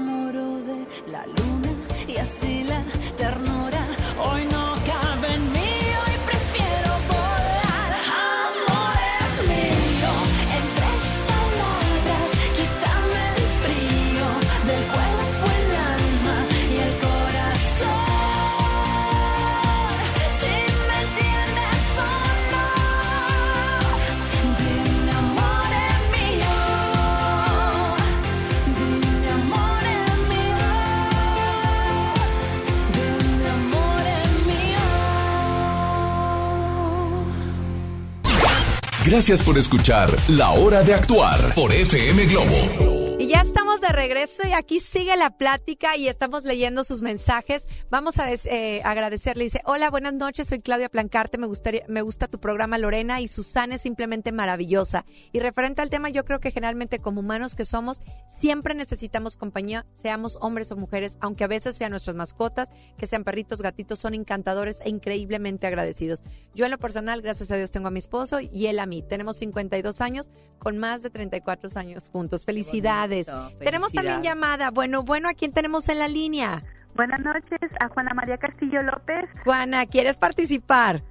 [39.11, 43.17] Gracias por escuchar La Hora de Actuar por FM Globo.
[43.19, 47.67] Y ya estamos de regreso y aquí sigue la plática y estamos leyendo sus mensajes.
[47.91, 49.43] Vamos a des- eh, agradecerle.
[49.43, 53.27] Dice, hola, buenas noches, soy Claudia Plancarte, me, gustaría, me gusta tu programa Lorena y
[53.27, 55.03] Susana es simplemente maravillosa.
[55.33, 59.85] Y referente al tema, yo creo que generalmente como humanos que somos, siempre necesitamos compañía,
[59.91, 64.13] seamos hombres o mujeres, aunque a veces sean nuestras mascotas, que sean perritos, gatitos, son
[64.13, 66.23] encantadores e increíblemente agradecidos.
[66.55, 69.03] Yo en lo personal, gracias a Dios, tengo a mi esposo y él a mí.
[69.03, 72.45] Tenemos 52 años con más de 34 años juntos.
[72.45, 73.27] Felicidades.
[73.59, 74.23] Tenemos también Felicidades.
[74.23, 74.71] llamada.
[74.71, 76.63] Bueno, bueno, ¿a quién tenemos en la línea?
[76.95, 79.29] Buenas noches, a Juana María Castillo López.
[79.43, 81.01] Juana, ¿quieres participar?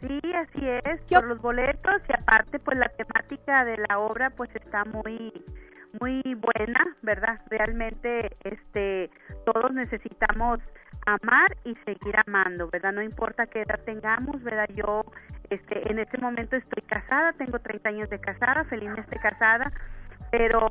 [0.00, 4.50] Sí, así es, por los boletos y aparte pues la temática de la obra pues
[4.56, 5.32] está muy
[6.00, 7.40] muy buena, ¿verdad?
[7.48, 9.10] Realmente este
[9.44, 10.60] todos necesitamos
[11.06, 12.92] amar y seguir amando, ¿verdad?
[12.92, 14.68] No importa qué edad tengamos, ¿verdad?
[14.74, 15.04] Yo
[15.50, 19.72] este en este momento estoy casada, tengo 30 años de casada, felizmente casada,
[20.30, 20.70] pero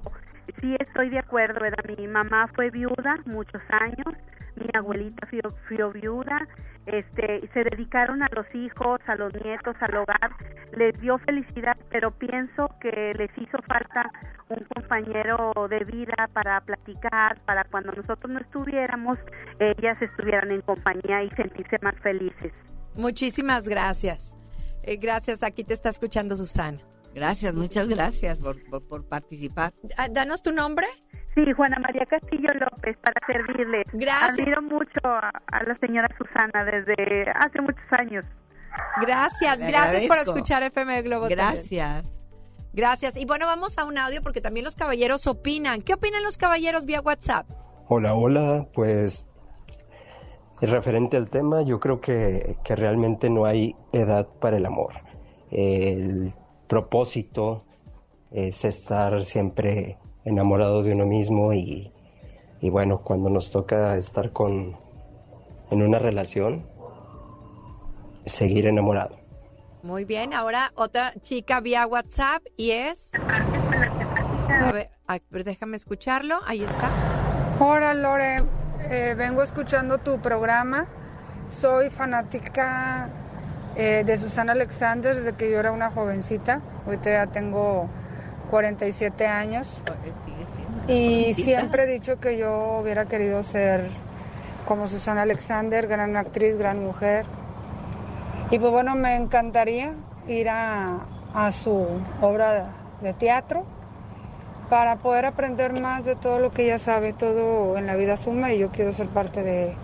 [0.60, 1.84] sí estoy de acuerdo, ¿verdad?
[1.98, 4.16] Mi mamá fue viuda muchos años,
[4.60, 6.48] mi abuelita fue, fue viuda,
[6.86, 10.32] este, se dedicaron a los hijos, a los nietos, al hogar,
[10.76, 14.12] les dio felicidad, pero pienso que les hizo falta
[14.50, 19.20] un compañero de vida para platicar, para cuando nosotros no estuviéramos,
[19.60, 22.52] ellas estuvieran en compañía y sentirse más felices.
[22.96, 24.36] Muchísimas gracias.
[24.84, 26.80] Eh, gracias, aquí te está escuchando Susana.
[27.14, 29.74] Gracias, muchas gracias por, por, por participar.
[29.98, 30.88] Ah, Danos tu nombre.
[31.36, 33.84] Sí, Juana María Castillo López, para servirle.
[33.94, 34.40] Gracias.
[34.40, 38.26] Admiro mucho a, a la señora Susana desde hace muchos años.
[39.02, 41.28] Gracias, gracias por escuchar FM Globo.
[41.28, 41.54] también.
[41.54, 42.14] Gracias.
[42.74, 43.18] Gracias.
[43.18, 45.82] Y bueno, vamos a un audio porque también los caballeros opinan.
[45.82, 47.50] ¿Qué opinan los caballeros vía WhatsApp?
[47.88, 49.30] Hola, hola, pues
[50.62, 54.94] referente al tema, yo creo que, que realmente no hay edad para el amor.
[55.52, 56.34] El
[56.68, 57.66] propósito
[58.32, 61.92] es estar siempre enamorado de uno mismo y,
[62.62, 64.76] y bueno, cuando nos toca estar con
[65.72, 66.66] en una relación,
[68.26, 69.18] seguir enamorado.
[69.84, 73.12] Muy bien, ahora otra chica vía WhatsApp y es...
[74.50, 76.40] A ver, a ver, déjame escucharlo.
[76.46, 76.90] Ahí está.
[77.60, 78.44] Hola Lore,
[78.90, 80.88] Eh, vengo escuchando tu programa.
[81.50, 83.10] Soy fanática
[83.76, 86.62] eh, de Susana Alexander desde que yo era una jovencita.
[86.86, 87.88] Ahorita ya tengo
[88.50, 89.82] 47 años.
[90.88, 93.88] Y siempre he dicho que yo hubiera querido ser
[94.66, 97.26] como Susana Alexander, gran actriz, gran mujer.
[98.52, 99.94] Y pues bueno, me encantaría
[100.28, 101.00] ir a,
[101.34, 101.88] a su
[102.22, 102.72] obra
[103.02, 103.66] de teatro
[104.70, 108.54] para poder aprender más de todo lo que ella sabe, todo en la vida suma
[108.54, 109.76] y yo quiero ser parte de,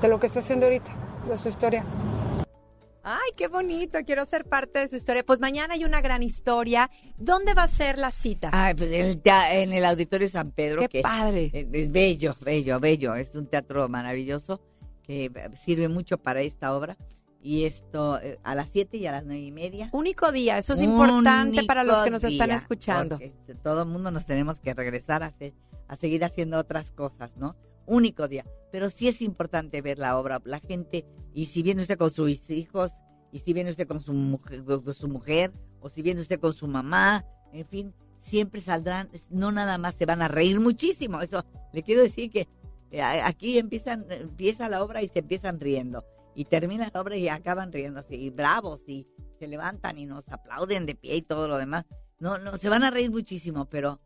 [0.00, 0.90] de lo que está haciendo ahorita,
[1.28, 1.84] de su historia.
[3.02, 5.24] Ay, qué bonito, quiero ser parte de su historia.
[5.24, 6.90] Pues mañana hay una gran historia.
[7.16, 8.50] ¿Dónde va a ser la cita?
[8.52, 10.82] Ay, pues en el, en el Auditorio San Pedro.
[10.82, 11.50] Qué que padre.
[11.52, 13.14] Es, es bello, bello, bello.
[13.14, 14.60] Es un teatro maravilloso
[15.02, 16.96] que eh, sirve mucho para esta obra.
[17.42, 19.88] Y esto eh, a las 7 y a las nueve y media.
[19.92, 23.18] Único día, eso es importante para los que nos están escuchando.
[23.62, 25.54] todo el mundo nos tenemos que regresar a, hacer-
[25.88, 27.56] a seguir haciendo otras cosas, ¿no?
[27.90, 28.44] Único día.
[28.70, 30.40] Pero sí es importante ver la obra.
[30.44, 32.92] La gente, y si viene usted con sus hijos,
[33.32, 37.66] y si viene usted con su mujer, o si viene usted con su mamá, en
[37.66, 41.20] fin, siempre saldrán, no nada más se van a reír muchísimo.
[41.20, 42.46] Eso le quiero decir que
[42.92, 46.04] eh, aquí empiezan, empieza la obra y se empiezan riendo.
[46.36, 48.14] Y termina la obra y acaban riéndose.
[48.14, 49.04] Y bravos, y
[49.40, 51.86] se levantan y nos aplauden de pie y todo lo demás.
[52.20, 54.00] No, no, se van a reír muchísimo, pero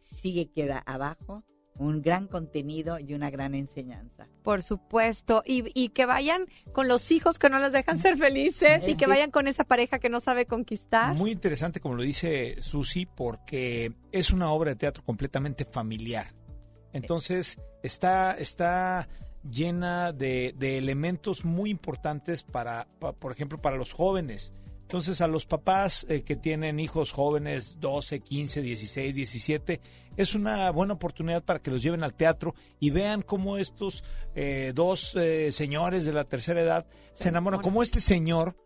[0.00, 1.44] sigue queda abajo
[1.78, 4.26] un gran contenido y una gran enseñanza.
[4.42, 5.42] Por supuesto.
[5.46, 9.06] Y, y que vayan con los hijos que no les dejan ser felices y que
[9.06, 11.14] vayan con esa pareja que no sabe conquistar.
[11.14, 16.34] Muy interesante, como lo dice Susi, porque es una obra de teatro completamente familiar.
[16.92, 19.08] Entonces, está, está
[19.48, 24.52] llena de, de elementos muy importantes para, pa- por ejemplo, para los jóvenes.
[24.88, 29.80] Entonces, a los papás eh, que tienen hijos jóvenes, 12, 15, 16, 17,
[30.16, 34.02] es una buena oportunidad para que los lleven al teatro y vean cómo estos
[34.34, 38.56] eh, dos eh, señores de la tercera edad se enamoran, como este señor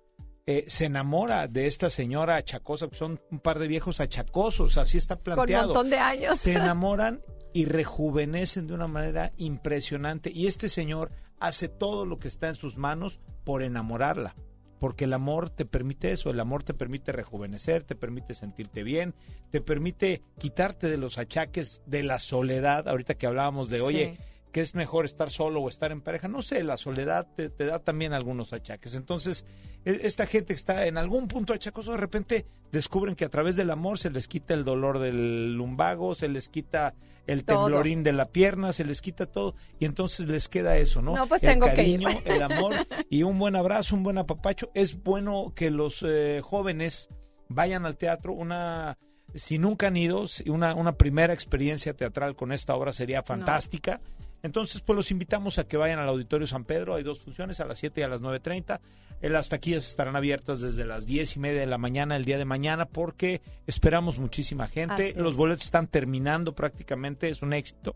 [0.46, 4.98] eh, se enamora de esta señora achacosa, que son un par de viejos achacosos, así
[4.98, 5.66] está Con planteado.
[5.66, 6.38] montón de años.
[6.38, 7.20] Se enamoran
[7.52, 10.30] y rejuvenecen de una manera impresionante.
[10.32, 11.10] Y este señor
[11.40, 14.36] hace todo lo que está en sus manos por enamorarla.
[14.82, 19.14] Porque el amor te permite eso, el amor te permite rejuvenecer, te permite sentirte bien,
[19.52, 22.88] te permite quitarte de los achaques de la soledad.
[22.88, 24.18] Ahorita que hablábamos de, Sí.
[24.52, 26.28] Que es mejor estar solo o estar en pareja.
[26.28, 28.94] No sé, la soledad te, te da también algunos achaques.
[28.94, 29.46] Entonces,
[29.84, 33.56] e- esta gente que está en algún punto achacoso, de repente descubren que a través
[33.56, 36.94] del amor se les quita el dolor del lumbago, se les quita
[37.26, 37.64] el Todo.
[37.64, 41.14] temblorín de la pierna, se les quita todo y entonces les queda eso, ¿no?
[41.14, 42.02] No, pues el tengo que ir.
[42.02, 42.74] cariño, el amor
[43.08, 44.70] y un buen abrazo, un buen apapacho.
[44.74, 47.08] Es bueno que los eh, jóvenes
[47.48, 48.98] vayan al teatro, una
[49.34, 54.00] si nunca han ido, una, una primera experiencia teatral con esta obra sería fantástica.
[54.42, 56.94] Entonces, pues los invitamos a que vayan al Auditorio San Pedro.
[56.94, 58.80] Hay dos funciones, a las 7 y a las 9.30.
[59.20, 62.38] Eh, Las taquillas estarán abiertas desde las 10 y media de la mañana el día
[62.38, 65.14] de mañana porque esperamos muchísima gente.
[65.16, 67.94] Los boletos están terminando prácticamente, es un éxito.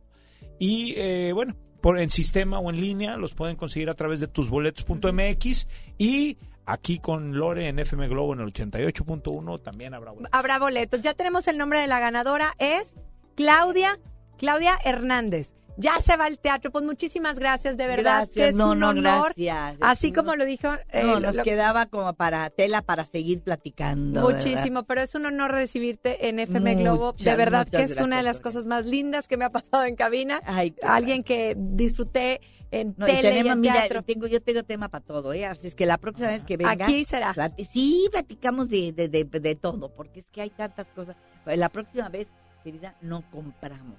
[0.58, 4.28] Y eh, bueno, por en sistema o en línea los pueden conseguir a través de
[4.28, 5.68] tusboletos.mx
[5.98, 10.30] y aquí con Lore en FM Globo en el 88.1 también habrá boletos.
[10.32, 11.00] Habrá boletos.
[11.02, 12.94] Ya tenemos el nombre de la ganadora, es
[13.34, 13.98] Claudia,
[14.38, 15.54] Claudia Hernández.
[15.78, 18.78] Ya se va al teatro, pues muchísimas gracias, de verdad, Gracias, que es no, un
[18.80, 19.34] no, honor.
[19.36, 19.76] gracias.
[19.80, 24.22] Así como lo dijo, eh, No, nos lo- quedaba como para tela para seguir platicando.
[24.22, 27.12] muchísimo, pero es un honor recibirte en FM Muchas, Globo.
[27.12, 29.96] De verdad que es una de las cosas más lindas que me ha pasado en
[29.96, 30.40] cabina.
[30.82, 34.02] Alguien que disfruté en No, tele y tenemos, en mira, teatro.
[34.02, 35.46] tengo, yo tengo tema para todo, ¿eh?
[35.46, 36.72] Así es que la próxima vez que venga...
[36.72, 37.32] Aquí será.
[37.32, 41.16] plati- sí, platicamos de, de, de, de todo, porque es que hay tantas cosas.
[41.44, 42.26] La próxima vez,
[42.64, 43.94] querida, no compramos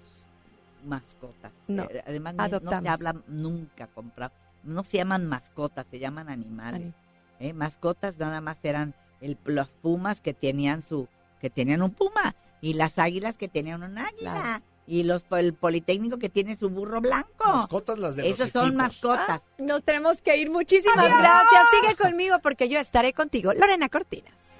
[0.86, 1.52] mascotas.
[1.68, 2.48] No, Eh, Además, no-
[2.82, 4.32] se habla nunca comprar.
[4.64, 6.94] No se llaman mascotas, se llaman animales.
[7.40, 7.54] ¿eh?
[7.54, 11.08] Mascotas nada más eran el, los pumas que tenían su
[11.42, 16.18] que tenían un puma y las águilas que tenían un águila y los el politécnico
[16.18, 17.46] que tiene su burro blanco.
[17.46, 18.78] Mascotas las de los Esos son equipos.
[18.78, 19.30] mascotas.
[19.30, 20.50] Ah, Nos tenemos que ir.
[20.50, 21.18] Muchísimas Adiós.
[21.20, 21.62] gracias.
[21.82, 23.54] Sigue conmigo porque yo estaré contigo.
[23.54, 24.60] Lorena Cortinas.